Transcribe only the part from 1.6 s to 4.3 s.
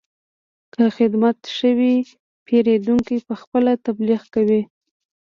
وي، پیرودونکی پخپله تبلیغ